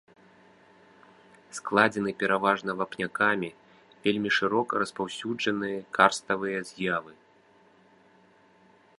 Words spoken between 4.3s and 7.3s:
шырока распаўсюджаныя карставыя з'явы.